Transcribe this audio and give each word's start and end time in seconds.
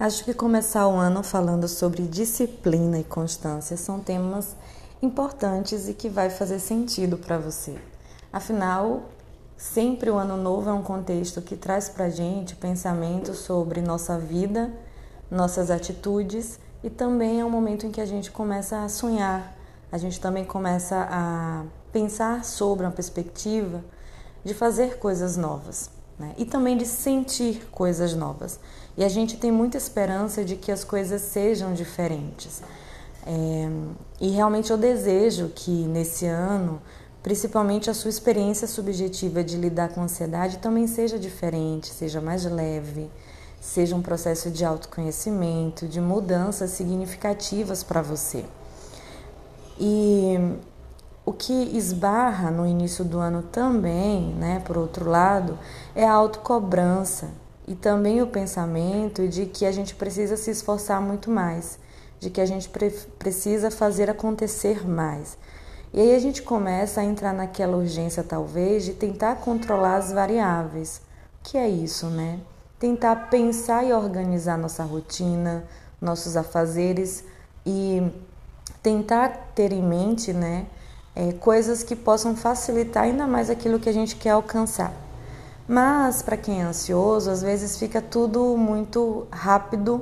Acho 0.00 0.24
que 0.24 0.32
começar 0.32 0.86
o 0.86 0.94
ano 0.94 1.24
falando 1.24 1.66
sobre 1.66 2.06
disciplina 2.06 3.00
e 3.00 3.02
constância 3.02 3.76
são 3.76 3.98
temas 3.98 4.54
importantes 5.02 5.88
e 5.88 5.92
que 5.92 6.08
vai 6.08 6.30
fazer 6.30 6.60
sentido 6.60 7.18
para 7.18 7.36
você. 7.36 7.76
Afinal, 8.32 9.06
sempre 9.56 10.08
o 10.08 10.14
ano 10.14 10.36
novo 10.36 10.70
é 10.70 10.72
um 10.72 10.84
contexto 10.84 11.42
que 11.42 11.56
traz 11.56 11.88
para 11.88 12.08
gente 12.08 12.54
pensamentos 12.54 13.38
sobre 13.38 13.82
nossa 13.82 14.16
vida, 14.16 14.72
nossas 15.28 15.68
atitudes 15.68 16.60
e 16.84 16.88
também 16.88 17.40
é 17.40 17.44
um 17.44 17.50
momento 17.50 17.84
em 17.84 17.90
que 17.90 18.00
a 18.00 18.06
gente 18.06 18.30
começa 18.30 18.84
a 18.84 18.88
sonhar, 18.88 19.52
a 19.90 19.98
gente 19.98 20.20
também 20.20 20.44
começa 20.44 21.08
a 21.10 21.64
pensar 21.90 22.44
sobre 22.44 22.86
uma 22.86 22.92
perspectiva 22.92 23.82
de 24.44 24.54
fazer 24.54 25.00
coisas 25.00 25.36
novas 25.36 25.97
né? 26.18 26.34
e 26.36 26.44
também 26.44 26.76
de 26.76 26.86
sentir 26.86 27.68
coisas 27.70 28.14
novas. 28.14 28.58
E 28.96 29.04
a 29.04 29.08
gente 29.08 29.36
tem 29.36 29.52
muita 29.52 29.76
esperança 29.76 30.44
de 30.44 30.56
que 30.56 30.72
as 30.72 30.82
coisas 30.82 31.22
sejam 31.22 31.72
diferentes. 31.72 32.62
É, 33.26 33.68
e 34.20 34.30
realmente 34.30 34.70
eu 34.70 34.76
desejo 34.76 35.52
que 35.54 35.70
nesse 35.70 36.26
ano, 36.26 36.80
principalmente 37.22 37.90
a 37.90 37.94
sua 37.94 38.10
experiência 38.10 38.66
subjetiva 38.66 39.44
de 39.44 39.56
lidar 39.56 39.90
com 39.90 40.02
ansiedade 40.02 40.58
também 40.58 40.86
seja 40.86 41.18
diferente, 41.18 41.88
seja 41.88 42.20
mais 42.20 42.44
leve, 42.44 43.10
seja 43.60 43.94
um 43.94 44.02
processo 44.02 44.50
de 44.50 44.64
autoconhecimento, 44.64 45.86
de 45.86 46.00
mudanças 46.00 46.70
significativas 46.70 47.82
para 47.82 48.02
você. 48.02 48.44
E 49.78 50.36
o 51.28 51.32
que 51.34 51.52
esbarra 51.76 52.50
no 52.50 52.66
início 52.66 53.04
do 53.04 53.18
ano 53.18 53.42
também, 53.42 54.32
né, 54.36 54.62
por 54.64 54.78
outro 54.78 55.10
lado, 55.10 55.58
é 55.94 56.06
a 56.06 56.12
autocobrança 56.14 57.28
e 57.66 57.74
também 57.74 58.22
o 58.22 58.26
pensamento 58.26 59.28
de 59.28 59.44
que 59.44 59.66
a 59.66 59.70
gente 59.70 59.94
precisa 59.94 60.38
se 60.38 60.50
esforçar 60.50 61.02
muito 61.02 61.30
mais, 61.30 61.78
de 62.18 62.30
que 62.30 62.40
a 62.40 62.46
gente 62.46 62.70
pre 62.70 62.90
precisa 63.18 63.70
fazer 63.70 64.08
acontecer 64.08 64.88
mais. 64.88 65.36
E 65.92 66.00
aí 66.00 66.14
a 66.14 66.18
gente 66.18 66.40
começa 66.40 67.02
a 67.02 67.04
entrar 67.04 67.34
naquela 67.34 67.76
urgência, 67.76 68.24
talvez, 68.24 68.86
de 68.86 68.94
tentar 68.94 69.36
controlar 69.36 69.96
as 69.96 70.10
variáveis. 70.10 71.02
O 71.40 71.50
que 71.50 71.58
é 71.58 71.68
isso, 71.68 72.06
né? 72.06 72.40
Tentar 72.78 73.28
pensar 73.28 73.84
e 73.84 73.92
organizar 73.92 74.56
nossa 74.56 74.82
rotina, 74.82 75.64
nossos 76.00 76.38
afazeres 76.38 77.22
e 77.66 78.02
tentar 78.82 79.50
ter 79.54 79.74
em 79.74 79.82
mente, 79.82 80.32
né, 80.32 80.66
é, 81.18 81.32
coisas 81.32 81.82
que 81.82 81.96
possam 81.96 82.36
facilitar 82.36 83.02
ainda 83.02 83.26
mais 83.26 83.50
aquilo 83.50 83.80
que 83.80 83.88
a 83.88 83.92
gente 83.92 84.14
quer 84.14 84.30
alcançar. 84.30 84.92
Mas 85.66 86.22
para 86.22 86.36
quem 86.36 86.60
é 86.60 86.62
ansioso, 86.62 87.28
às 87.28 87.42
vezes 87.42 87.76
fica 87.76 88.00
tudo 88.00 88.56
muito 88.56 89.26
rápido 89.28 90.00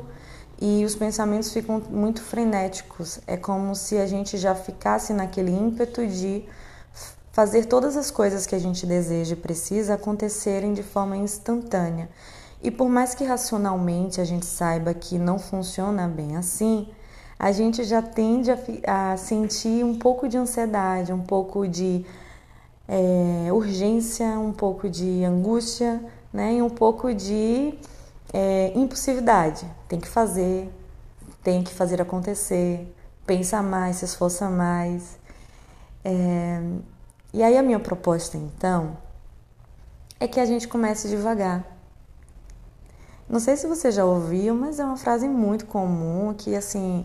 e 0.61 0.85
os 0.85 0.95
pensamentos 0.95 1.51
ficam 1.55 1.83
muito 1.89 2.21
frenéticos. 2.21 3.19
É 3.27 3.35
como 3.35 3.75
se 3.75 3.97
a 3.97 4.07
gente 4.07 4.37
já 4.37 4.55
ficasse 4.55 5.15
naquele 5.15 5.51
ímpeto 5.51 6.07
de 6.07 6.45
fazer 7.33 7.65
todas 7.65 7.97
as 7.97 8.11
coisas 8.11 8.47
que 8.47 8.55
a 8.55 8.59
gente 8.59 8.85
deseja 8.85 9.33
e 9.33 9.37
precisa 9.37 9.95
acontecerem 9.95 10.75
de 10.75 10.83
forma 10.83 11.17
instantânea. 11.17 12.11
E 12.63 12.71
por 12.71 12.91
mais 12.91 13.15
que 13.15 13.25
racionalmente 13.25 14.21
a 14.21 14.25
gente 14.25 14.45
saiba 14.45 14.93
que 14.93 15.19
não 15.19 15.39
funciona 15.39 16.07
bem 16.07 16.37
assim, 16.37 16.89
a 17.39 17.53
gente 17.53 17.85
já 17.85 18.01
tende 18.01 18.51
a, 18.51 19.13
a 19.13 19.17
sentir 19.17 19.85
um 19.85 19.99
pouco 19.99 20.29
de 20.29 20.39
ansiedade, 20.39 21.13
um 21.13 21.23
pouco 21.23 21.69
de 21.69 22.05
é, 22.89 23.53
urgência, 23.53 24.27
um 24.39 24.53
pouco 24.53 24.89
de 24.89 25.25
angústia, 25.25 26.03
né? 26.33 26.55
E 26.55 26.63
um 26.63 26.71
pouco 26.71 27.13
de 27.13 27.75
é, 28.33 28.73
impulsividade. 28.75 29.67
Tem 29.89 30.01
que 30.01 30.09
fazer, 30.09 30.71
tem 31.43 31.63
que 31.63 31.75
fazer 31.75 32.01
acontecer, 32.01 32.87
pensa 33.27 33.63
mais, 33.63 33.97
se 33.97 34.07
esforça 34.07 34.49
mais. 34.49 35.19
É, 36.05 36.61
e 37.35 37.43
aí 37.43 37.59
a 37.59 37.63
minha 37.63 37.81
proposta 37.81 38.37
então 38.39 38.97
é 40.19 40.27
que 40.27 40.41
a 40.41 40.47
gente 40.47 40.67
comece 40.69 41.09
devagar. 41.09 41.65
Não 43.29 43.41
sei 43.41 43.57
se 43.57 43.67
você 43.67 43.91
já 43.91 44.05
ouviu, 44.05 44.55
mas 44.55 44.79
é 44.79 44.85
uma 44.85 44.97
frase 44.97 45.29
muito 45.29 45.67
comum 45.67 46.33
que 46.33 46.55
assim 46.55 47.05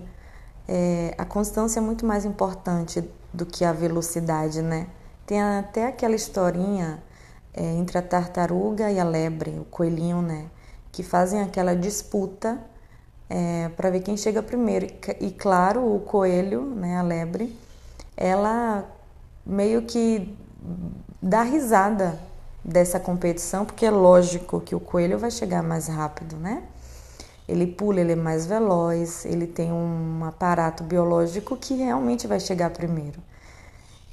é, 0.68 1.14
a 1.18 1.26
constância 1.26 1.80
é 1.80 1.82
muito 1.82 2.06
mais 2.06 2.26
importante 2.26 3.04
do 3.34 3.46
que 3.46 3.64
a 3.66 3.74
velocidade, 3.74 4.62
né? 4.62 4.88
Tem 5.26 5.42
até 5.42 5.88
aquela 5.88 6.16
historinha 6.16 7.02
é, 7.54 7.64
entre 7.64 7.98
a 7.98 8.02
tartaruga 8.02 8.92
e 8.92 9.00
a 9.00 9.04
lebre, 9.04 9.52
o 9.52 9.66
coelhinho, 9.66 10.22
né? 10.22 10.46
Que 10.92 11.04
fazem 11.04 11.42
aquela 11.42 11.76
disputa 11.76 12.60
é, 13.30 13.70
para 13.78 13.90
ver 13.90 14.02
quem 14.02 14.18
chega 14.18 14.44
primeiro. 14.44 14.88
E, 15.20 15.32
claro, 15.32 15.96
o 15.96 16.00
coelho, 16.02 16.64
né, 16.64 16.98
a 16.98 17.02
lebre, 17.02 17.58
ela 18.18 18.86
meio 19.46 19.84
que 19.84 20.38
dá 21.22 21.42
risada 21.42 22.20
dessa 22.64 23.00
competição, 23.00 23.66
porque 23.66 23.86
é 23.86 23.92
lógico 23.92 24.60
que 24.60 24.76
o 24.76 24.80
coelho 24.80 25.18
vai 25.18 25.32
chegar 25.32 25.64
mais 25.64 25.88
rápido, 25.88 26.36
né? 26.36 26.64
Ele 27.51 27.67
pula, 27.67 28.00
ele 28.00 28.13
é 28.13 28.16
mais 28.16 28.45
veloz, 28.45 29.25
ele 29.25 29.45
tem 29.45 29.72
um 29.72 30.23
aparato 30.23 30.84
biológico 30.84 31.57
que 31.57 31.75
realmente 31.75 32.25
vai 32.25 32.39
chegar 32.39 32.69
primeiro. 32.69 33.19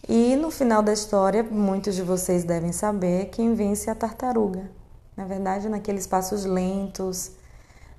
E 0.08 0.34
no 0.34 0.50
final 0.50 0.82
da 0.82 0.92
história, 0.92 1.42
muitos 1.44 1.94
de 1.94 2.02
vocês 2.02 2.42
devem 2.42 2.72
saber 2.72 3.26
quem 3.26 3.54
vence 3.54 3.88
é 3.88 3.92
a 3.92 3.94
tartaruga. 3.94 4.68
Na 5.16 5.24
verdade, 5.24 5.68
naqueles 5.68 6.06
passos 6.06 6.44
lentos, 6.44 7.30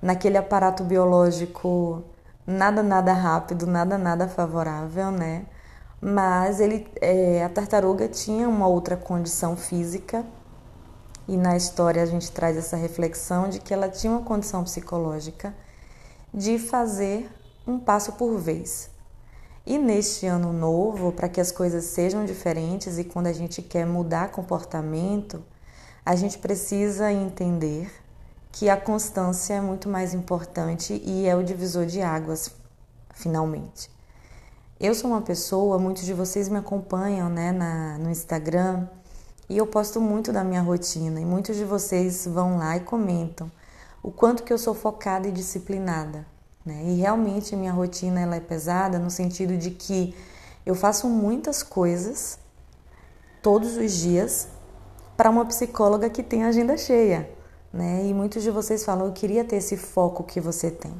naquele 0.02 0.36
aparato 0.36 0.84
biológico 0.84 2.04
nada 2.46 2.82
nada 2.82 3.12
rápido, 3.12 3.66
nada 3.66 3.96
nada 3.96 4.28
favorável, 4.28 5.10
né? 5.10 5.46
Mas 6.00 6.60
ele, 6.60 6.86
é, 7.00 7.44
a 7.44 7.48
tartaruga 7.48 8.08
tinha 8.08 8.48
uma 8.48 8.66
outra 8.66 8.96
condição 8.96 9.56
física 9.56 10.24
e 11.30 11.36
na 11.36 11.56
história 11.56 12.02
a 12.02 12.06
gente 12.06 12.32
traz 12.32 12.56
essa 12.56 12.76
reflexão 12.76 13.48
de 13.48 13.60
que 13.60 13.72
ela 13.72 13.88
tinha 13.88 14.12
uma 14.12 14.24
condição 14.24 14.64
psicológica 14.64 15.54
de 16.34 16.58
fazer 16.58 17.30
um 17.64 17.78
passo 17.78 18.14
por 18.14 18.36
vez. 18.36 18.90
E 19.64 19.78
neste 19.78 20.26
ano 20.26 20.52
novo, 20.52 21.12
para 21.12 21.28
que 21.28 21.40
as 21.40 21.52
coisas 21.52 21.84
sejam 21.84 22.24
diferentes 22.24 22.98
e 22.98 23.04
quando 23.04 23.28
a 23.28 23.32
gente 23.32 23.62
quer 23.62 23.86
mudar 23.86 24.32
comportamento, 24.32 25.40
a 26.04 26.16
gente 26.16 26.36
precisa 26.36 27.12
entender 27.12 27.88
que 28.50 28.68
a 28.68 28.76
constância 28.76 29.54
é 29.54 29.60
muito 29.60 29.88
mais 29.88 30.12
importante 30.12 31.00
e 31.04 31.28
é 31.28 31.36
o 31.36 31.44
divisor 31.44 31.86
de 31.86 32.02
águas, 32.02 32.50
finalmente. 33.14 33.88
Eu 34.80 34.96
sou 34.96 35.08
uma 35.08 35.22
pessoa, 35.22 35.78
muitos 35.78 36.04
de 36.04 36.12
vocês 36.12 36.48
me 36.48 36.58
acompanham 36.58 37.28
né, 37.28 37.52
na, 37.52 37.98
no 37.98 38.10
Instagram 38.10 38.88
e 39.50 39.58
eu 39.58 39.66
posto 39.66 40.00
muito 40.00 40.32
da 40.32 40.44
minha 40.44 40.62
rotina 40.62 41.20
e 41.20 41.24
muitos 41.24 41.56
de 41.56 41.64
vocês 41.64 42.24
vão 42.24 42.56
lá 42.56 42.76
e 42.76 42.80
comentam 42.80 43.50
o 44.00 44.12
quanto 44.12 44.44
que 44.44 44.52
eu 44.52 44.56
sou 44.56 44.74
focada 44.74 45.26
e 45.26 45.32
disciplinada. 45.32 46.24
Né? 46.64 46.84
E 46.84 46.94
realmente 47.00 47.56
minha 47.56 47.72
rotina 47.72 48.20
ela 48.20 48.36
é 48.36 48.40
pesada 48.40 48.96
no 48.96 49.10
sentido 49.10 49.56
de 49.58 49.72
que 49.72 50.14
eu 50.64 50.76
faço 50.76 51.08
muitas 51.08 51.64
coisas 51.64 52.38
todos 53.42 53.76
os 53.76 53.90
dias 53.90 54.46
para 55.16 55.28
uma 55.28 55.44
psicóloga 55.44 56.08
que 56.08 56.22
tem 56.22 56.44
agenda 56.44 56.76
cheia. 56.76 57.28
Né? 57.72 58.06
E 58.06 58.14
muitos 58.14 58.44
de 58.44 58.52
vocês 58.52 58.84
falam, 58.84 59.06
eu 59.06 59.12
queria 59.12 59.42
ter 59.42 59.56
esse 59.56 59.76
foco 59.76 60.22
que 60.22 60.40
você 60.40 60.70
tem. 60.70 60.94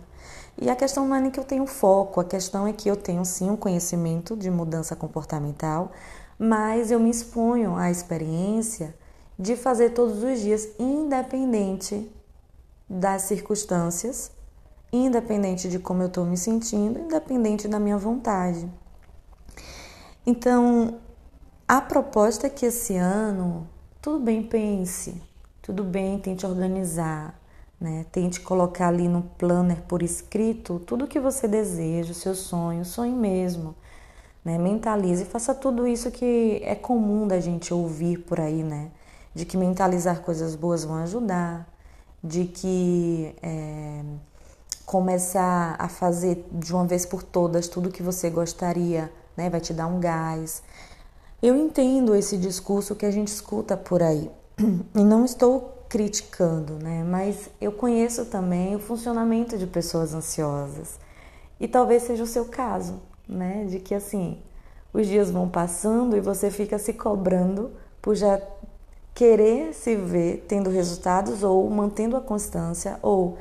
E 0.61 0.69
a 0.69 0.75
questão 0.75 1.07
não 1.07 1.15
é 1.15 1.21
nem 1.21 1.31
que 1.31 1.39
eu 1.39 1.45
tenho 1.45 1.67
foco, 1.69 2.21
a 2.21 2.25
questão 2.25 2.67
é 2.67 2.73
que 2.73 2.91
eu 2.91 2.97
tenho 2.97 3.25
sim 3.25 3.49
um 3.49 3.57
conhecimento 3.57 4.37
de 4.37 4.51
mudança 4.51 4.97
comportamental, 4.97 5.93
mas 6.43 6.91
eu 6.91 6.99
me 6.99 7.11
exponho 7.11 7.77
à 7.77 7.91
experiência 7.91 8.95
de 9.39 9.55
fazer 9.57 9.91
todos 9.91 10.23
os 10.23 10.41
dias, 10.41 10.71
independente 10.79 12.11
das 12.89 13.23
circunstâncias, 13.23 14.33
independente 14.91 15.69
de 15.69 15.79
como 15.79 16.03
eu 16.03 16.07
estou 16.07 16.25
me 16.25 16.39
sentindo, 16.39 16.99
independente 16.99 17.69
da 17.69 17.79
minha 17.79 17.99
vontade. 17.99 18.67
Então, 20.27 20.99
a 21.69 21.79
proposta 21.79 22.47
é 22.47 22.51
que 22.51 22.65
esse 22.65 22.97
ano, 22.97 23.69
tudo 24.01 24.19
bem, 24.19 24.43
pense, 24.43 25.23
tudo 25.61 25.85
bem, 25.85 26.19
tente 26.19 26.47
organizar, 26.47 27.39
né? 27.79 28.07
Tente 28.11 28.41
colocar 28.41 28.89
ali 28.89 29.09
no 29.09 29.23
planner 29.37 29.83
por 29.83 30.03
escrito 30.03 30.81
tudo 30.81 31.05
o 31.05 31.09
que 31.09 31.21
você 31.21 31.47
deseja, 31.47 32.15
seu 32.15 32.35
sonho, 32.35 32.83
sonhe 32.83 33.15
mesmo. 33.15 33.75
Né? 34.45 34.59
Mentalize, 34.59 35.25
faça 35.25 35.55
tudo 35.55 35.87
isso 35.87 36.11
que 36.11 36.61
é 36.65 36.75
comum 36.75 37.27
da 37.27 37.41
gente 37.41 37.73
ouvir 37.75 38.19
por 38.19 38.41
aí, 38.41 38.63
né? 38.63 38.91
De 39.35 39.45
que 39.45 39.57
mentalizar 39.57 40.23
coisas 40.23 40.55
boas 40.55 40.85
vão 40.85 40.97
ajudar, 40.97 41.69
de 42.23 42.47
que 42.47 43.35
é, 43.43 44.03
começar 44.87 45.77
a 45.79 45.89
fazer 45.89 46.47
de 46.51 46.75
uma 46.75 46.85
vez 46.87 47.07
por 47.07 47.23
todas 47.23 47.69
tudo 47.69 47.91
que 47.91 48.03
você 48.03 48.31
gostaria, 48.31 49.13
né? 49.37 49.51
Vai 49.51 49.61
te 49.61 49.73
dar 49.73 49.87
um 49.87 50.01
gás. 50.01 50.63
Eu 51.43 51.57
entendo 51.57 52.15
esse 52.15 52.37
discurso 52.37 52.95
que 52.95 53.07
a 53.07 53.11
gente 53.11 53.29
escuta 53.29 53.77
por 53.77 54.03
aí 54.03 54.31
e 54.95 55.05
não 55.05 55.25
estou 55.25 55.85
criticando, 55.89 56.75
né? 56.75 57.05
Mas 57.05 57.51
eu 57.61 57.73
conheço 57.73 58.25
também 58.27 58.75
o 58.77 58.79
funcionamento 58.79 59.59
de 59.59 59.67
pessoas 59.67 60.15
ansiosas. 60.15 60.99
E 61.59 61.69
talvez 61.69 62.05
seja 62.05 62.23
o 62.23 62.27
seu 62.27 62.47
caso, 62.47 63.01
né? 63.31 63.65
De 63.65 63.79
que 63.79 63.95
assim, 63.95 64.39
os 64.93 65.07
dias 65.07 65.31
vão 65.31 65.49
passando 65.49 66.17
e 66.17 66.21
você 66.21 66.51
fica 66.51 66.79
se 66.79 66.93
cobrando 66.93 67.71
por 68.03 68.15
já 68.15 68.41
querer 69.15 69.73
se 69.75 69.95
ver 69.97 70.45
tendo 70.49 70.71
resultados 70.71 71.43
ou 71.43 71.69
mantendo 71.69 72.17
a 72.17 72.21
constância 72.21 72.99
ou 73.03 73.39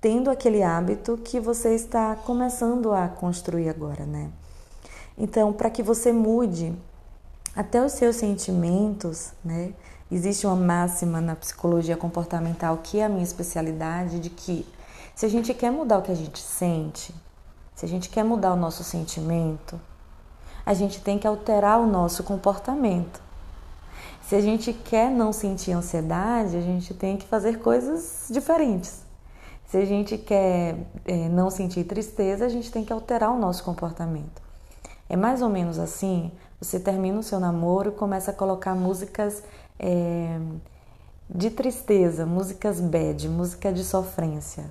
tendo 0.00 0.30
aquele 0.30 0.62
hábito 0.62 1.18
que 1.18 1.40
você 1.40 1.74
está 1.74 2.14
começando 2.16 2.92
a 2.92 3.08
construir 3.08 3.68
agora, 3.68 4.06
né? 4.06 4.30
Então, 5.16 5.52
para 5.52 5.70
que 5.70 5.82
você 5.82 6.12
mude 6.12 6.72
até 7.54 7.84
os 7.84 7.92
seus 7.92 8.16
sentimentos, 8.16 9.32
né? 9.44 9.72
Existe 10.10 10.46
uma 10.46 10.56
máxima 10.56 11.20
na 11.20 11.36
psicologia 11.36 11.96
comportamental 11.96 12.78
que 12.82 13.00
é 13.00 13.04
a 13.04 13.08
minha 13.08 13.24
especialidade 13.24 14.20
de 14.20 14.30
que 14.30 14.66
se 15.14 15.26
a 15.26 15.28
gente 15.28 15.52
quer 15.52 15.70
mudar 15.70 15.98
o 15.98 16.02
que 16.02 16.12
a 16.12 16.14
gente 16.14 16.38
sente, 16.38 17.12
se 17.78 17.84
a 17.84 17.88
gente 17.88 18.08
quer 18.08 18.24
mudar 18.24 18.54
o 18.54 18.56
nosso 18.56 18.82
sentimento, 18.82 19.80
a 20.66 20.74
gente 20.74 21.00
tem 21.00 21.16
que 21.16 21.28
alterar 21.28 21.78
o 21.78 21.86
nosso 21.86 22.24
comportamento. 22.24 23.22
Se 24.26 24.34
a 24.34 24.40
gente 24.40 24.72
quer 24.72 25.08
não 25.12 25.32
sentir 25.32 25.70
ansiedade, 25.70 26.56
a 26.56 26.60
gente 26.60 26.92
tem 26.92 27.16
que 27.16 27.24
fazer 27.28 27.60
coisas 27.60 28.26
diferentes. 28.30 29.04
Se 29.68 29.76
a 29.76 29.84
gente 29.84 30.18
quer 30.18 30.74
é, 31.04 31.28
não 31.28 31.50
sentir 31.50 31.84
tristeza, 31.84 32.46
a 32.46 32.48
gente 32.48 32.68
tem 32.72 32.84
que 32.84 32.92
alterar 32.92 33.30
o 33.30 33.38
nosso 33.38 33.62
comportamento. 33.62 34.42
É 35.08 35.16
mais 35.16 35.40
ou 35.40 35.48
menos 35.48 35.78
assim: 35.78 36.32
você 36.60 36.80
termina 36.80 37.20
o 37.20 37.22
seu 37.22 37.38
namoro 37.38 37.90
e 37.90 37.92
começa 37.92 38.32
a 38.32 38.34
colocar 38.34 38.74
músicas 38.74 39.40
é, 39.78 40.36
de 41.30 41.48
tristeza, 41.48 42.26
músicas 42.26 42.80
bad, 42.80 43.28
música 43.28 43.72
de 43.72 43.84
sofrência. 43.84 44.64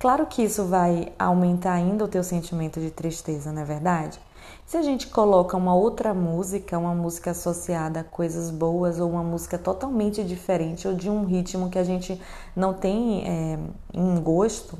Claro 0.00 0.24
que 0.24 0.42
isso 0.42 0.64
vai 0.64 1.12
aumentar 1.18 1.74
ainda 1.74 2.06
o 2.06 2.08
teu 2.08 2.24
sentimento 2.24 2.80
de 2.80 2.90
tristeza, 2.90 3.52
não 3.52 3.60
é 3.60 3.64
verdade? 3.66 4.18
Se 4.64 4.78
a 4.78 4.82
gente 4.82 5.08
coloca 5.08 5.58
uma 5.58 5.74
outra 5.74 6.14
música, 6.14 6.78
uma 6.78 6.94
música 6.94 7.32
associada 7.32 8.00
a 8.00 8.04
coisas 8.04 8.50
boas 8.50 8.98
ou 8.98 9.10
uma 9.10 9.22
música 9.22 9.58
totalmente 9.58 10.24
diferente 10.24 10.88
ou 10.88 10.94
de 10.94 11.10
um 11.10 11.26
ritmo 11.26 11.68
que 11.68 11.78
a 11.78 11.84
gente 11.84 12.18
não 12.56 12.72
tem 12.72 13.28
é, 13.28 13.58
em 13.92 14.18
gosto, 14.22 14.78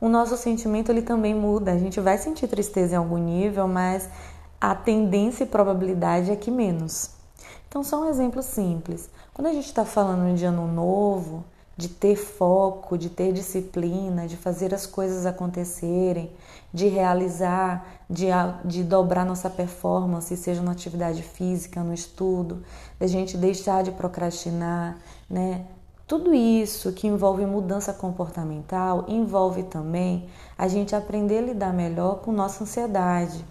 o 0.00 0.08
nosso 0.08 0.34
sentimento 0.38 0.90
ele 0.90 1.02
também 1.02 1.34
muda. 1.34 1.70
A 1.70 1.78
gente 1.78 2.00
vai 2.00 2.16
sentir 2.16 2.48
tristeza 2.48 2.94
em 2.94 2.96
algum 2.96 3.18
nível, 3.18 3.68
mas 3.68 4.08
a 4.58 4.74
tendência 4.74 5.44
e 5.44 5.46
probabilidade 5.46 6.30
é 6.30 6.36
que 6.36 6.50
menos. 6.50 7.10
Então, 7.68 7.84
só 7.84 8.00
um 8.00 8.08
exemplo 8.08 8.42
simples. 8.42 9.10
Quando 9.34 9.48
a 9.48 9.52
gente 9.52 9.66
está 9.66 9.84
falando 9.84 10.34
de 10.34 10.46
ano 10.46 10.66
novo, 10.66 11.44
de 11.80 11.88
ter 11.88 12.14
foco, 12.14 12.98
de 12.98 13.08
ter 13.08 13.32
disciplina, 13.32 14.26
de 14.26 14.36
fazer 14.36 14.74
as 14.74 14.84
coisas 14.84 15.24
acontecerem, 15.24 16.30
de 16.74 16.88
realizar, 16.88 18.02
de, 18.08 18.26
de 18.66 18.84
dobrar 18.84 19.24
nossa 19.24 19.48
performance, 19.48 20.36
seja 20.36 20.60
na 20.60 20.72
atividade 20.72 21.22
física, 21.22 21.82
no 21.82 21.94
estudo, 21.94 22.62
da 22.98 23.06
gente 23.06 23.34
deixar 23.34 23.82
de 23.82 23.92
procrastinar, 23.92 24.98
né? 25.28 25.64
Tudo 26.06 26.34
isso 26.34 26.92
que 26.92 27.06
envolve 27.06 27.46
mudança 27.46 27.94
comportamental 27.94 29.06
envolve 29.08 29.62
também 29.62 30.28
a 30.58 30.68
gente 30.68 30.94
aprender 30.94 31.38
a 31.38 31.42
lidar 31.42 31.72
melhor 31.72 32.16
com 32.16 32.30
nossa 32.30 32.62
ansiedade. 32.62 33.42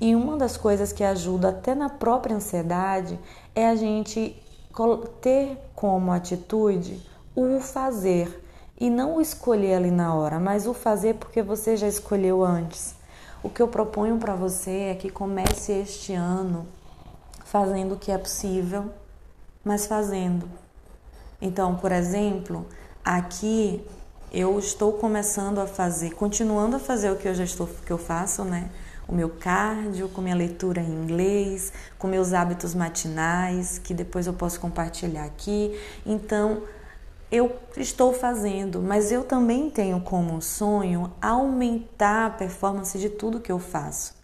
E 0.00 0.16
uma 0.16 0.36
das 0.36 0.56
coisas 0.56 0.92
que 0.92 1.04
ajuda 1.04 1.50
até 1.50 1.72
na 1.72 1.88
própria 1.88 2.34
ansiedade 2.34 3.16
é 3.54 3.68
a 3.68 3.76
gente 3.76 4.34
ter 5.20 5.58
como 5.74 6.10
atitude 6.10 7.09
o 7.42 7.60
fazer 7.60 8.44
e 8.78 8.88
não 8.88 9.16
o 9.16 9.20
escolher 9.20 9.74
ali 9.74 9.90
na 9.90 10.14
hora, 10.14 10.40
mas 10.40 10.66
o 10.66 10.72
fazer 10.72 11.14
porque 11.14 11.42
você 11.42 11.76
já 11.76 11.86
escolheu 11.86 12.44
antes. 12.44 12.94
O 13.42 13.48
que 13.48 13.60
eu 13.60 13.68
proponho 13.68 14.18
para 14.18 14.34
você 14.34 14.90
é 14.90 14.94
que 14.94 15.10
comece 15.10 15.72
este 15.72 16.12
ano 16.12 16.66
fazendo 17.44 17.94
o 17.94 17.98
que 17.98 18.12
é 18.12 18.18
possível, 18.18 18.90
mas 19.64 19.86
fazendo. 19.86 20.48
Então, 21.40 21.74
por 21.76 21.90
exemplo, 21.90 22.66
aqui 23.04 23.84
eu 24.32 24.58
estou 24.58 24.92
começando 24.92 25.58
a 25.58 25.66
fazer, 25.66 26.10
continuando 26.10 26.76
a 26.76 26.78
fazer 26.78 27.10
o 27.10 27.16
que 27.16 27.26
eu 27.26 27.34
já 27.34 27.44
estou 27.44 27.66
que 27.66 27.90
eu 27.90 27.98
faço, 27.98 28.44
né? 28.44 28.70
O 29.08 29.12
meu 29.12 29.28
cardio, 29.28 30.08
com 30.08 30.20
minha 30.20 30.36
leitura 30.36 30.80
em 30.80 30.92
inglês, 30.92 31.72
com 31.98 32.06
meus 32.06 32.32
hábitos 32.32 32.74
matinais, 32.74 33.78
que 33.78 33.92
depois 33.92 34.28
eu 34.28 34.32
posso 34.32 34.60
compartilhar 34.60 35.24
aqui. 35.24 35.76
Então, 36.06 36.62
eu 37.30 37.56
estou 37.76 38.12
fazendo, 38.12 38.80
mas 38.80 39.12
eu 39.12 39.22
também 39.22 39.70
tenho 39.70 40.00
como 40.00 40.42
sonho 40.42 41.12
aumentar 41.22 42.26
a 42.26 42.30
performance 42.30 42.98
de 42.98 43.08
tudo 43.08 43.40
que 43.40 43.52
eu 43.52 43.58
faço. 43.58 44.14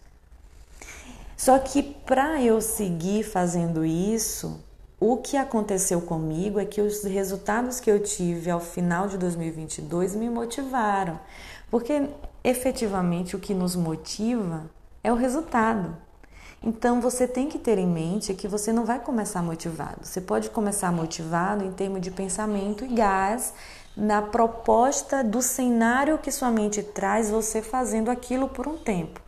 Só 1.37 1.57
que 1.59 1.83
para 1.83 2.41
eu 2.41 2.59
seguir 2.59 3.23
fazendo 3.23 3.85
isso, 3.85 4.59
o 4.99 5.17
que 5.17 5.37
aconteceu 5.37 6.01
comigo 6.01 6.59
é 6.59 6.65
que 6.65 6.81
os 6.81 7.03
resultados 7.03 7.79
que 7.79 7.89
eu 7.89 8.01
tive 8.01 8.49
ao 8.49 8.59
final 8.59 9.07
de 9.07 9.17
2022 9.17 10.15
me 10.15 10.29
motivaram, 10.29 11.19
porque 11.69 12.09
efetivamente 12.43 13.35
o 13.35 13.39
que 13.39 13.53
nos 13.53 13.75
motiva 13.75 14.69
é 15.03 15.13
o 15.13 15.15
resultado. 15.15 15.95
Então 16.63 16.99
você 16.99 17.27
tem 17.27 17.47
que 17.47 17.59
ter 17.59 17.77
em 17.77 17.87
mente 17.87 18.33
que 18.33 18.47
você 18.47 18.73
não 18.73 18.83
vai 18.83 18.99
começar 18.99 19.41
motivado. 19.43 19.99
Você 20.03 20.19
pode 20.19 20.49
começar 20.49 20.91
motivado 20.91 21.63
em 21.63 21.71
termos 21.71 22.01
de 22.01 22.09
pensamento 22.09 22.83
e 22.83 22.87
gás 22.87 23.53
na 23.95 24.21
proposta 24.21 25.23
do 25.23 25.41
cenário 25.41 26.17
que 26.17 26.31
sua 26.31 26.51
mente 26.51 26.81
traz 26.81 27.29
você 27.29 27.61
fazendo 27.61 28.09
aquilo 28.09 28.49
por 28.49 28.67
um 28.67 28.77
tempo. 28.77 29.21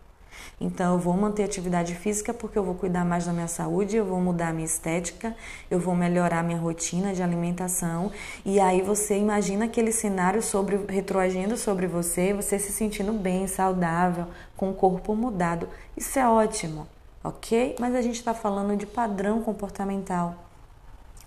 Então 0.61 0.93
eu 0.93 0.99
vou 0.99 1.13
manter 1.15 1.43
atividade 1.43 1.95
física 1.95 2.33
porque 2.33 2.57
eu 2.57 2.63
vou 2.63 2.75
cuidar 2.75 3.05
mais 3.05 3.25
da 3.25 3.31
minha 3.31 3.47
saúde, 3.47 3.95
eu 3.95 4.05
vou 4.05 4.19
mudar 4.19 4.49
a 4.49 4.53
minha 4.53 4.65
estética, 4.65 5.35
eu 5.71 5.79
vou 5.79 5.95
melhorar 5.95 6.39
a 6.39 6.43
minha 6.43 6.59
rotina 6.59 7.13
de 7.13 7.23
alimentação. 7.23 8.11
E 8.43 8.59
aí 8.59 8.81
você 8.81 9.17
imagina 9.17 9.65
aquele 9.65 9.91
cenário 9.91 10.41
sobre 10.41 10.77
retroagindo 10.89 11.55
sobre 11.55 11.87
você, 11.87 12.33
você 12.33 12.59
se 12.59 12.71
sentindo 12.71 13.13
bem, 13.13 13.47
saudável, 13.47 14.27
com 14.57 14.71
o 14.71 14.73
corpo 14.73 15.15
mudado. 15.15 15.69
Isso 15.95 16.19
é 16.19 16.27
ótimo 16.27 16.87
ok? 17.23 17.75
Mas 17.79 17.95
a 17.95 18.01
gente 18.01 18.15
está 18.15 18.33
falando 18.33 18.75
de 18.75 18.85
padrão 18.85 19.41
comportamental. 19.41 20.35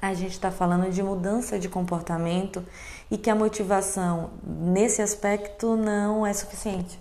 A 0.01 0.15
gente 0.15 0.33
está 0.33 0.51
falando 0.51 0.91
de 0.91 1.03
mudança 1.03 1.59
de 1.59 1.69
comportamento 1.69 2.65
e 3.11 3.17
que 3.17 3.31
a 3.31 3.35
motivação 3.35 4.31
nesse 4.43 5.01
aspecto 5.01 5.77
não 5.77 6.27
é 6.27 6.33
suficiente. 6.33 7.01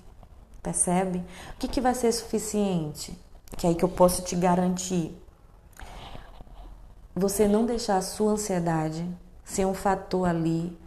Percebe? 0.61 1.19
O 1.55 1.57
que, 1.57 1.67
que 1.67 1.81
vai 1.81 1.95
ser 1.95 2.11
suficiente? 2.11 3.17
Que 3.57 3.65
é 3.65 3.69
aí 3.69 3.75
que 3.75 3.83
eu 3.83 3.89
posso 3.89 4.21
te 4.21 4.35
garantir. 4.35 5.17
Você 7.15 7.47
não 7.47 7.65
deixar 7.65 7.97
a 7.97 8.01
sua 8.01 8.33
ansiedade 8.33 9.05
ser 9.43 9.65
um 9.65 9.73
fator 9.73 10.29
ali 10.29 10.77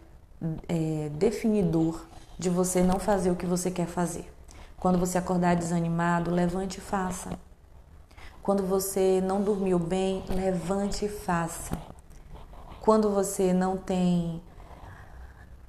é, 0.67 1.09
definidor 1.13 2.05
de 2.39 2.49
você 2.49 2.81
não 2.81 2.99
fazer 2.99 3.31
o 3.31 3.35
que 3.35 3.45
você 3.45 3.69
quer 3.69 3.87
fazer. 3.87 4.31
Quando 4.77 4.97
você 4.97 5.17
acordar 5.17 5.55
desanimado, 5.55 6.31
levante 6.31 6.77
e 6.77 6.81
faça. 6.81 7.37
Quando 8.45 8.61
você 8.61 9.19
não 9.25 9.41
dormiu 9.41 9.79
bem, 9.79 10.23
levante 10.29 11.05
e 11.05 11.09
faça. 11.09 11.75
Quando 12.79 13.09
você 13.09 13.51
não 13.51 13.75
tem 13.75 14.39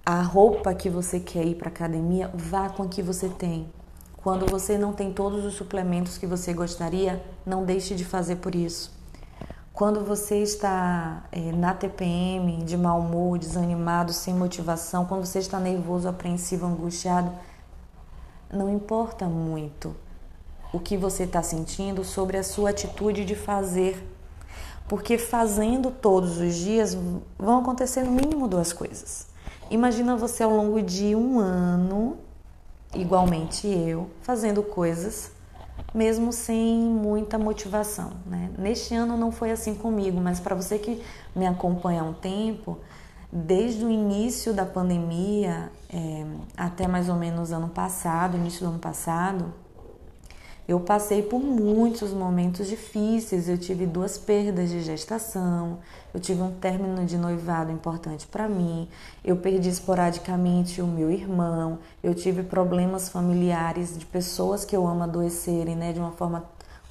a 0.04 0.20
roupa 0.20 0.74
que 0.74 0.90
você 0.90 1.18
quer 1.18 1.46
ir 1.46 1.54
para 1.54 1.68
academia, 1.68 2.30
vá 2.34 2.68
com 2.68 2.82
a 2.82 2.86
que 2.86 3.00
você 3.00 3.30
tem. 3.30 3.72
Quando 4.18 4.44
você 4.44 4.76
não 4.76 4.92
tem 4.92 5.10
todos 5.10 5.42
os 5.46 5.54
suplementos 5.54 6.18
que 6.18 6.26
você 6.26 6.52
gostaria, 6.52 7.24
não 7.46 7.64
deixe 7.64 7.94
de 7.94 8.04
fazer 8.04 8.36
por 8.36 8.54
isso. 8.54 8.92
Quando 9.72 10.04
você 10.04 10.42
está 10.42 11.24
é, 11.32 11.52
na 11.52 11.72
TPM, 11.72 12.58
de 12.58 12.76
mau 12.76 13.00
humor, 13.00 13.38
desanimado, 13.38 14.12
sem 14.12 14.34
motivação, 14.34 15.06
quando 15.06 15.24
você 15.24 15.38
está 15.38 15.58
nervoso, 15.58 16.06
apreensivo, 16.10 16.66
angustiado, 16.66 17.32
não 18.52 18.70
importa 18.70 19.24
muito 19.24 19.96
o 20.72 20.80
que 20.80 20.96
você 20.96 21.24
está 21.24 21.42
sentindo, 21.42 22.04
sobre 22.04 22.36
a 22.36 22.42
sua 22.42 22.70
atitude 22.70 23.24
de 23.24 23.34
fazer. 23.34 24.06
Porque 24.88 25.18
fazendo 25.18 25.90
todos 25.90 26.38
os 26.38 26.54
dias 26.54 26.96
vão 27.38 27.58
acontecer 27.60 28.02
no 28.02 28.12
mínimo 28.12 28.46
duas 28.46 28.72
coisas. 28.72 29.26
Imagina 29.70 30.16
você 30.16 30.42
ao 30.42 30.50
longo 30.50 30.80
de 30.80 31.16
um 31.16 31.40
ano, 31.40 32.16
igualmente 32.94 33.66
eu, 33.66 34.08
fazendo 34.22 34.62
coisas 34.62 35.32
mesmo 35.94 36.32
sem 36.32 36.78
muita 36.78 37.38
motivação. 37.38 38.12
Né? 38.26 38.50
Neste 38.58 38.94
ano 38.94 39.16
não 39.16 39.32
foi 39.32 39.50
assim 39.50 39.74
comigo, 39.74 40.20
mas 40.20 40.38
para 40.38 40.54
você 40.54 40.78
que 40.78 41.02
me 41.34 41.46
acompanha 41.46 42.02
há 42.02 42.04
um 42.04 42.12
tempo, 42.12 42.78
desde 43.32 43.84
o 43.84 43.90
início 43.90 44.52
da 44.52 44.64
pandemia 44.64 45.70
é, 45.88 46.24
até 46.56 46.86
mais 46.86 47.08
ou 47.08 47.16
menos 47.16 47.52
ano 47.52 47.68
passado, 47.68 48.36
início 48.36 48.60
do 48.60 48.70
ano 48.70 48.78
passado, 48.78 49.52
Eu 50.68 50.80
passei 50.80 51.22
por 51.22 51.40
muitos 51.40 52.12
momentos 52.12 52.66
difíceis. 52.66 53.48
Eu 53.48 53.56
tive 53.56 53.86
duas 53.86 54.18
perdas 54.18 54.68
de 54.68 54.80
gestação, 54.80 55.78
eu 56.12 56.18
tive 56.18 56.42
um 56.42 56.50
término 56.50 57.04
de 57.04 57.16
noivado 57.16 57.70
importante 57.70 58.26
para 58.26 58.48
mim, 58.48 58.88
eu 59.24 59.36
perdi 59.36 59.68
esporadicamente 59.68 60.82
o 60.82 60.86
meu 60.86 61.10
irmão, 61.10 61.78
eu 62.02 62.14
tive 62.14 62.42
problemas 62.42 63.08
familiares 63.08 63.96
de 63.96 64.04
pessoas 64.04 64.64
que 64.64 64.74
eu 64.74 64.86
amo 64.86 65.04
adoecerem, 65.04 65.76
né, 65.76 65.92
de 65.92 66.00
uma 66.00 66.12
forma 66.12 66.44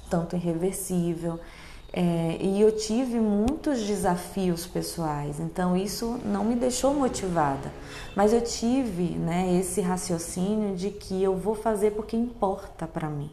tanto 0.08 0.36
irreversível. 0.36 1.38
É, 1.92 2.38
e 2.40 2.60
eu 2.60 2.76
tive 2.76 3.20
muitos 3.20 3.80
desafios 3.80 4.66
pessoais, 4.66 5.40
então 5.40 5.76
isso 5.76 6.18
não 6.24 6.44
me 6.44 6.54
deixou 6.54 6.94
motivada. 6.94 7.72
Mas 8.14 8.32
eu 8.32 8.40
tive 8.40 9.16
né, 9.16 9.54
esse 9.58 9.80
raciocínio 9.80 10.76
de 10.76 10.90
que 10.90 11.22
eu 11.22 11.36
vou 11.36 11.54
fazer 11.54 11.92
porque 11.92 12.16
importa 12.16 12.86
para 12.86 13.08
mim. 13.08 13.30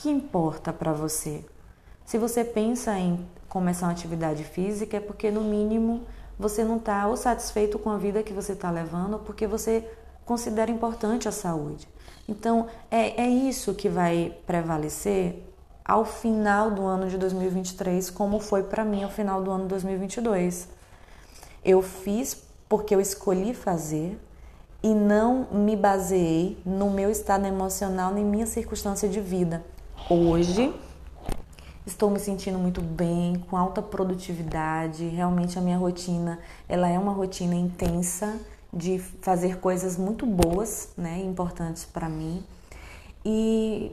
Que, 0.00 0.08
importa 0.08 0.72
para 0.72 0.94
você? 0.94 1.44
Se 2.06 2.16
você 2.16 2.42
pensa 2.42 2.98
em 2.98 3.22
começar 3.50 3.84
uma 3.84 3.92
atividade 3.92 4.44
física, 4.44 4.96
é 4.96 5.00
porque 5.00 5.30
no 5.30 5.42
mínimo 5.42 6.06
você 6.38 6.64
não 6.64 6.78
está 6.78 7.06
ou 7.06 7.18
satisfeito 7.18 7.78
com 7.78 7.90
a 7.90 7.98
vida 7.98 8.22
que 8.22 8.32
você 8.32 8.52
está 8.52 8.70
levando, 8.70 9.12
ou 9.12 9.18
porque 9.18 9.46
você 9.46 9.86
considera 10.24 10.70
importante 10.70 11.28
a 11.28 11.30
saúde. 11.30 11.86
Então 12.26 12.66
é, 12.90 13.24
é 13.24 13.28
isso 13.28 13.74
que 13.74 13.90
vai 13.90 14.34
prevalecer 14.46 15.46
ao 15.84 16.06
final 16.06 16.70
do 16.70 16.86
ano 16.86 17.06
de 17.10 17.18
2023, 17.18 18.08
como 18.08 18.40
foi 18.40 18.62
para 18.62 18.86
mim 18.86 19.02
ao 19.04 19.10
final 19.10 19.42
do 19.42 19.50
ano 19.50 19.64
de 19.64 19.68
2022. 19.68 20.66
Eu 21.62 21.82
fiz 21.82 22.42
porque 22.70 22.94
eu 22.94 23.02
escolhi 23.02 23.52
fazer 23.52 24.18
e 24.82 24.94
não 24.94 25.46
me 25.52 25.76
baseei 25.76 26.56
no 26.64 26.88
meu 26.88 27.10
estado 27.10 27.44
emocional 27.44 28.14
nem 28.14 28.24
minha 28.24 28.46
circunstância 28.46 29.06
de 29.06 29.20
vida. 29.20 29.62
Hoje 30.12 30.74
estou 31.86 32.10
me 32.10 32.18
sentindo 32.18 32.58
muito 32.58 32.80
bem, 32.80 33.36
com 33.48 33.56
alta 33.56 33.80
produtividade. 33.80 35.06
Realmente 35.06 35.56
a 35.56 35.62
minha 35.62 35.78
rotina, 35.78 36.40
ela 36.68 36.88
é 36.88 36.98
uma 36.98 37.12
rotina 37.12 37.54
intensa 37.54 38.36
de 38.72 38.98
fazer 38.98 39.58
coisas 39.58 39.96
muito 39.96 40.26
boas, 40.26 40.88
né, 40.96 41.22
importantes 41.22 41.84
para 41.84 42.08
mim. 42.08 42.42
E 43.24 43.92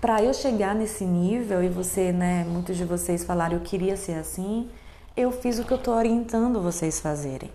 para 0.00 0.22
eu 0.22 0.32
chegar 0.32 0.72
nesse 0.72 1.04
nível, 1.04 1.64
e 1.64 1.68
você, 1.68 2.12
né, 2.12 2.44
muitos 2.44 2.76
de 2.76 2.84
vocês 2.84 3.24
falaram, 3.24 3.56
eu 3.56 3.60
queria 3.60 3.96
ser 3.96 4.20
assim, 4.20 4.70
eu 5.16 5.32
fiz 5.32 5.58
o 5.58 5.64
que 5.64 5.72
eu 5.72 5.78
estou 5.78 5.94
orientando 5.94 6.62
vocês 6.62 7.00
fazerem. 7.00 7.50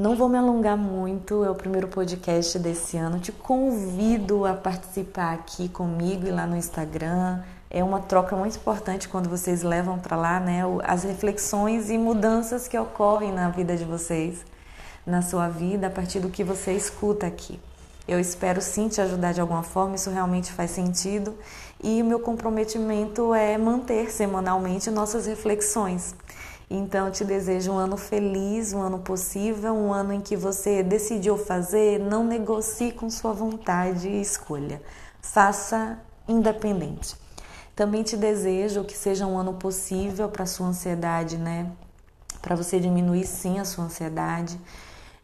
Não 0.00 0.16
vou 0.16 0.30
me 0.30 0.38
alongar 0.38 0.78
muito, 0.78 1.44
é 1.44 1.50
o 1.50 1.54
primeiro 1.54 1.86
podcast 1.86 2.58
desse 2.58 2.96
ano. 2.96 3.20
Te 3.20 3.30
convido 3.30 4.46
a 4.46 4.54
participar 4.54 5.34
aqui 5.34 5.68
comigo 5.68 6.26
e 6.26 6.30
lá 6.30 6.46
no 6.46 6.56
Instagram. 6.56 7.42
É 7.68 7.84
uma 7.84 8.00
troca 8.00 8.34
muito 8.34 8.56
importante 8.56 9.06
quando 9.06 9.28
vocês 9.28 9.62
levam 9.62 9.98
para 9.98 10.16
lá 10.16 10.40
né, 10.40 10.62
as 10.84 11.02
reflexões 11.02 11.90
e 11.90 11.98
mudanças 11.98 12.66
que 12.66 12.78
ocorrem 12.78 13.30
na 13.30 13.50
vida 13.50 13.76
de 13.76 13.84
vocês, 13.84 14.42
na 15.04 15.20
sua 15.20 15.50
vida, 15.50 15.88
a 15.88 15.90
partir 15.90 16.18
do 16.18 16.30
que 16.30 16.42
você 16.42 16.72
escuta 16.72 17.26
aqui. 17.26 17.60
Eu 18.08 18.18
espero 18.18 18.62
sim 18.62 18.88
te 18.88 19.02
ajudar 19.02 19.32
de 19.34 19.40
alguma 19.42 19.62
forma, 19.62 19.96
isso 19.96 20.08
realmente 20.08 20.50
faz 20.50 20.70
sentido. 20.70 21.36
E 21.84 22.00
o 22.00 22.06
meu 22.06 22.20
comprometimento 22.20 23.34
é 23.34 23.58
manter 23.58 24.10
semanalmente 24.10 24.90
nossas 24.90 25.26
reflexões. 25.26 26.14
Então, 26.72 27.10
te 27.10 27.24
desejo 27.24 27.72
um 27.72 27.78
ano 27.78 27.96
feliz, 27.96 28.72
um 28.72 28.80
ano 28.80 29.00
possível, 29.00 29.74
um 29.74 29.92
ano 29.92 30.12
em 30.12 30.20
que 30.20 30.36
você 30.36 30.84
decidiu 30.84 31.36
fazer, 31.36 31.98
não 31.98 32.24
negocie 32.24 32.92
com 32.92 33.10
sua 33.10 33.32
vontade 33.32 34.08
e 34.08 34.20
escolha. 34.20 34.80
Faça 35.20 35.98
independente. 36.28 37.16
Também 37.74 38.04
te 38.04 38.16
desejo 38.16 38.84
que 38.84 38.96
seja 38.96 39.26
um 39.26 39.36
ano 39.36 39.54
possível 39.54 40.28
para 40.28 40.46
sua 40.46 40.68
ansiedade, 40.68 41.36
né? 41.36 41.72
Para 42.40 42.54
você 42.54 42.78
diminuir 42.78 43.26
sim 43.26 43.58
a 43.58 43.64
sua 43.64 43.86
ansiedade 43.86 44.56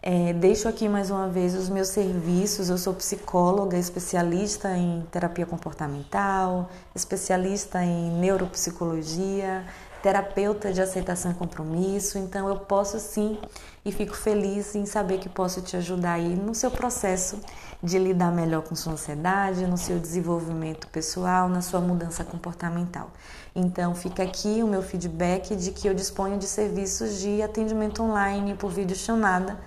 é, 0.09 0.33
deixo 0.33 0.69
aqui 0.69 0.89
mais 0.89 1.11
uma 1.11 1.27
vez 1.27 1.53
os 1.57 1.69
meus 1.69 1.89
serviços. 1.89 2.71
Eu 2.71 2.79
sou 2.79 2.95
psicóloga, 2.95 3.77
especialista 3.77 4.71
em 4.77 5.05
terapia 5.11 5.45
comportamental, 5.45 6.71
especialista 6.95 7.83
em 7.83 8.13
neuropsicologia, 8.13 9.65
terapeuta 10.03 10.73
de 10.73 10.81
aceitação 10.81 11.31
e 11.31 11.35
compromisso. 11.35 12.19
Então, 12.19 12.49
eu 12.49 12.57
posso 12.57 12.99
sim 12.99 13.39
e 13.85 13.93
fico 13.93 14.15
feliz 14.15 14.75
em 14.75 14.87
saber 14.87 15.19
que 15.19 15.29
posso 15.29 15.63
te 15.63 15.77
ajudar 15.77 16.15
aí 16.15 16.35
no 16.35 16.55
seu 16.55 16.71
processo 16.71 17.39
de 17.83 17.99
lidar 17.99 18.33
melhor 18.33 18.63
com 18.63 18.75
sua 18.75 18.95
ansiedade, 18.95 19.67
no 19.67 19.77
seu 19.77 19.99
desenvolvimento 19.99 20.87
pessoal, 20.89 21.49
na 21.49 21.63
sua 21.63 21.81
mudança 21.81 22.25
comportamental. 22.25 23.11
Então, 23.55 23.95
fica 23.95 24.23
aqui 24.23 24.63
o 24.63 24.67
meu 24.67 24.83
feedback 24.83 25.55
de 25.55 25.71
que 25.71 25.89
eu 25.89 25.95
disponho 25.95 26.39
de 26.39 26.47
serviços 26.47 27.21
de 27.21 27.43
atendimento 27.43 28.03
online 28.03 28.55
por 28.55 28.71
videochamada 28.71 29.59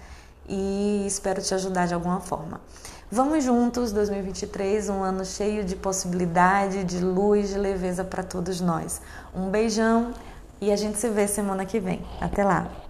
e 0.48 1.06
espero 1.06 1.42
te 1.42 1.54
ajudar 1.54 1.88
de 1.88 1.94
alguma 1.94 2.20
forma. 2.20 2.60
Vamos 3.12 3.44
juntos, 3.44 3.92
2023, 3.92 4.88
um 4.88 5.02
ano 5.02 5.26
cheio 5.26 5.64
de 5.64 5.76
possibilidade, 5.76 6.84
de 6.84 7.00
luz, 7.00 7.50
de 7.50 7.58
leveza 7.58 8.04
para 8.04 8.22
todos 8.22 8.62
nós. 8.62 9.02
Um 9.34 9.50
beijão 9.50 10.14
e 10.62 10.72
a 10.72 10.76
gente 10.76 11.00
se 11.00 11.10
vê 11.10 11.28
semana 11.28 11.66
que 11.66 11.80
vem. 11.80 12.06
Até 12.22 12.44
lá! 12.44 12.89